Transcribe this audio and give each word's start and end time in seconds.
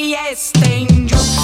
Jeffrey 0.00 0.14
Epstein. 0.14 1.08
Yo 1.08 1.39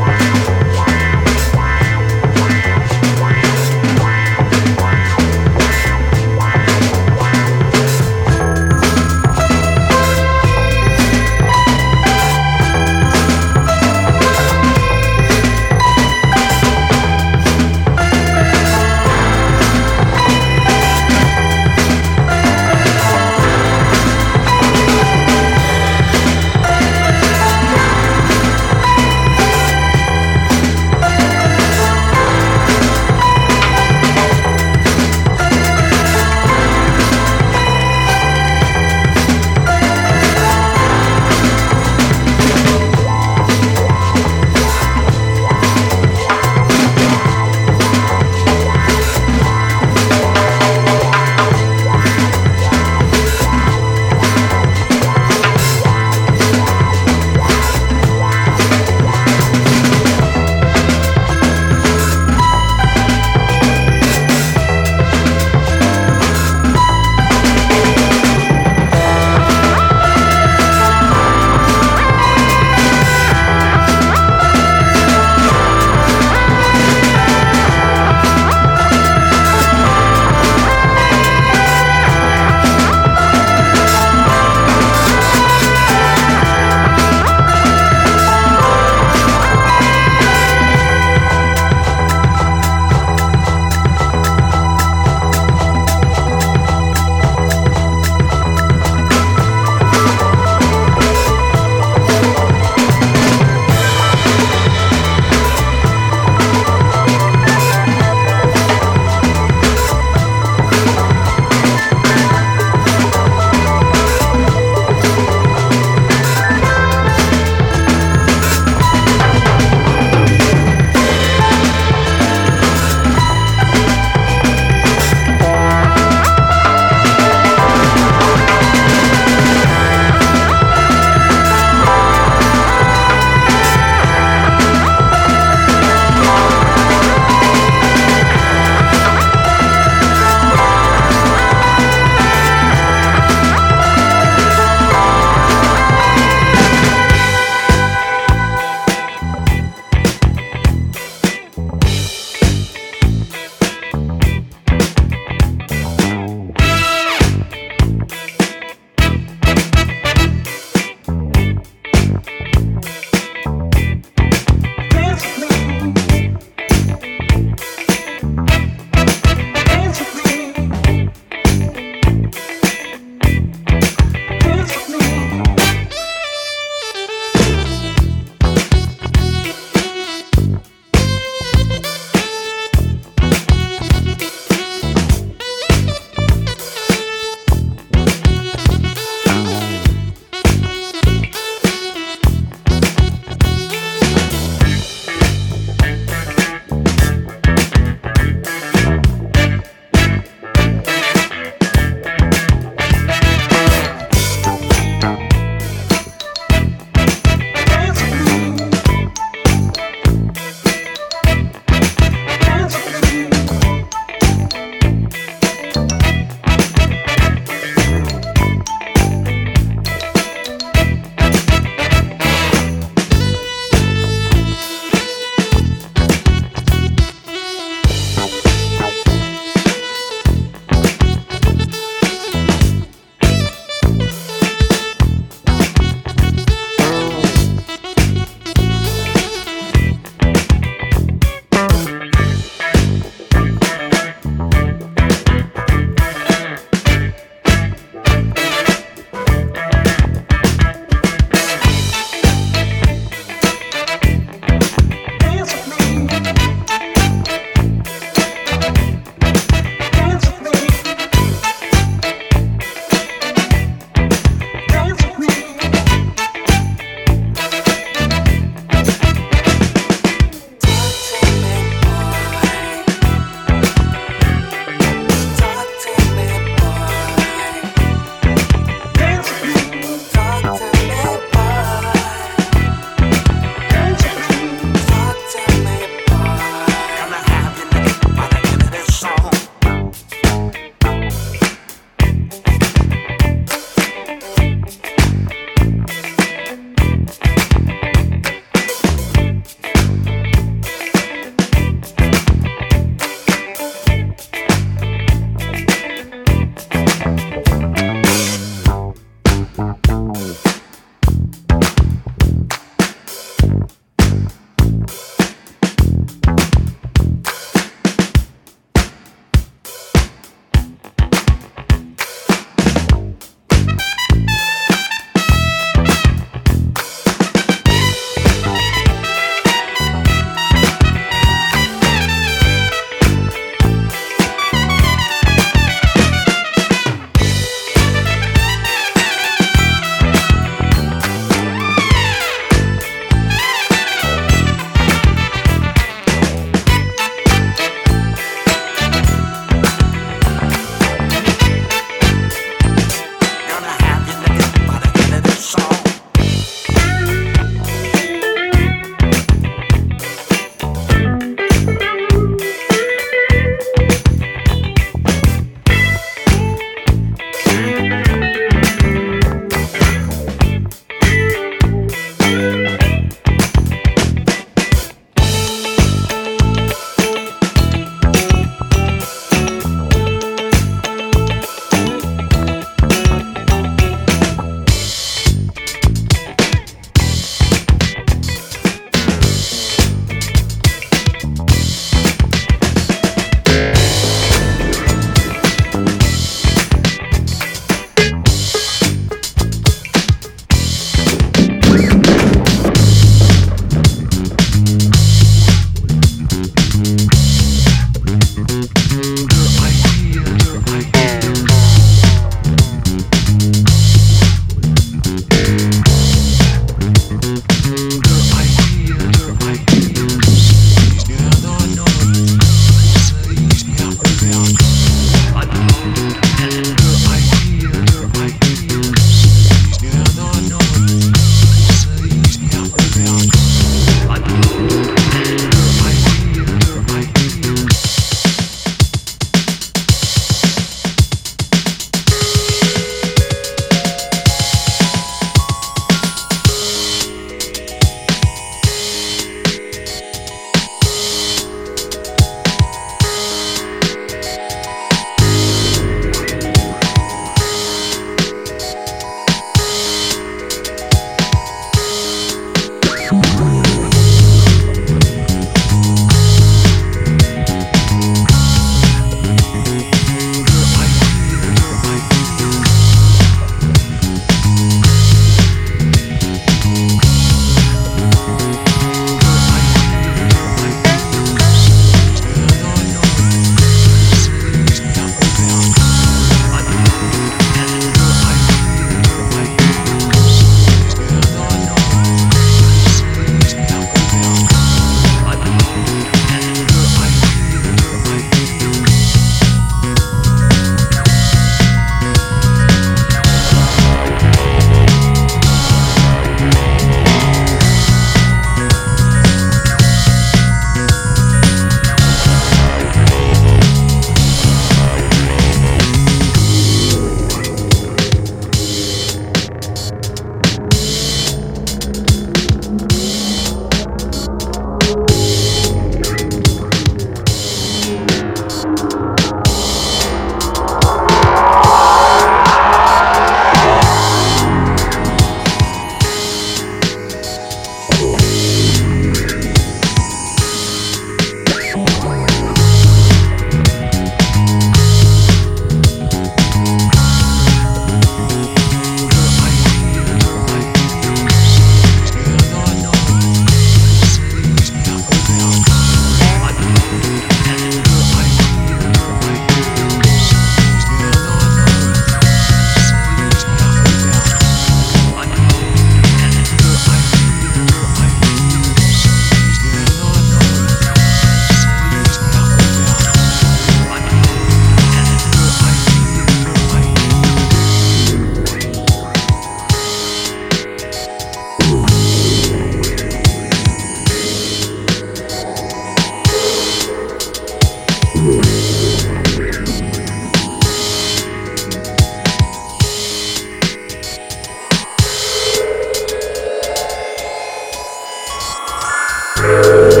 Yeah. 599.51 600.00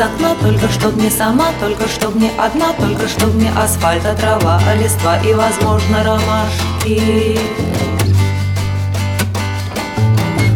Окна 0.00 0.34
Только 0.40 0.68
чтоб 0.68 0.96
не 0.96 1.10
сама, 1.10 1.48
только 1.60 1.88
чтоб 1.88 2.14
не 2.14 2.30
одна 2.38 2.72
Только 2.72 3.08
чтоб 3.08 3.34
не 3.34 3.48
асфальта, 3.50 4.14
трава, 4.14 4.60
а 4.66 4.74
листва 4.74 5.18
И, 5.18 5.32
возможно, 5.34 6.04
ромашки. 6.04 7.38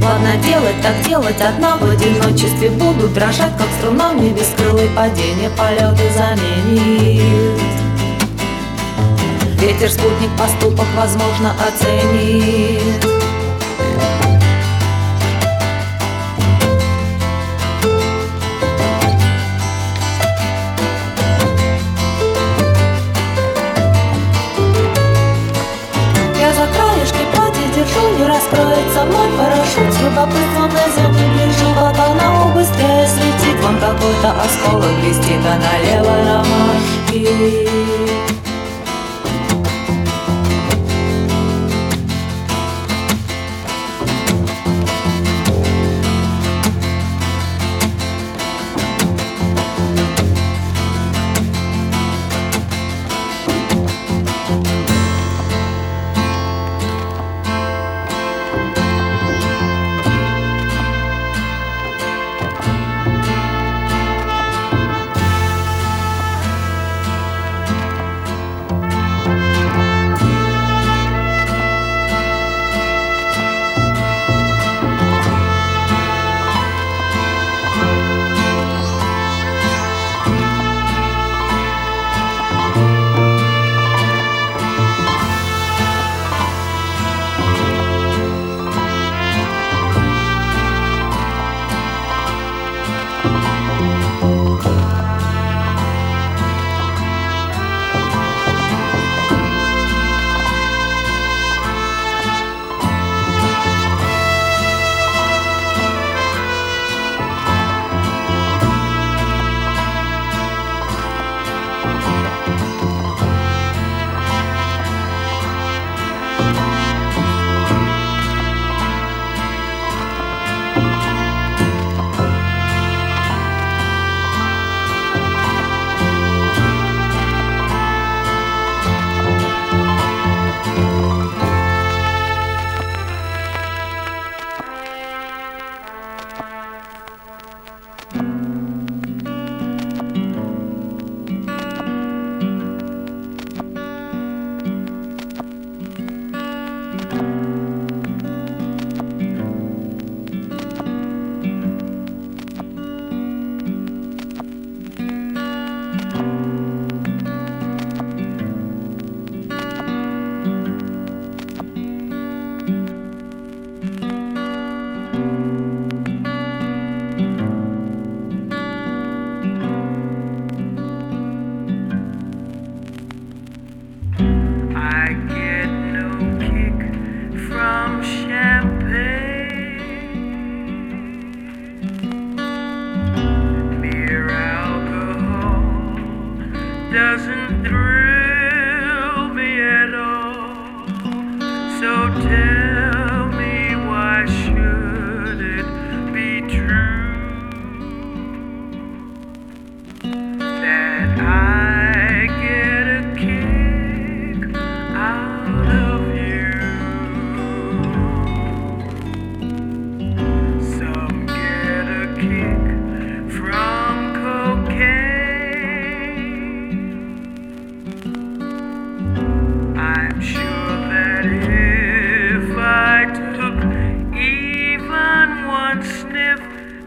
Ладно 0.03 0.37
делать, 0.45 0.81
так 0.83 1.01
делать 1.07 1.41
одна 1.41 1.77
В 1.77 1.89
одиночестве 1.89 2.71
буду 2.71 3.09
дрожать, 3.09 3.57
как 3.57 3.69
струна 3.79 4.13
Мне 4.13 4.31
бескрылый 4.31 4.89
падение 4.91 5.51
полеты 5.51 6.11
заменит. 6.17 7.61
Ветер, 9.61 9.91
спутник, 9.91 10.31
поступок, 10.37 10.87
возможно, 10.95 11.55
оценит 11.67 13.24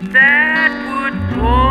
that 0.02 0.72
would 0.88 1.41
pour. 1.41 1.66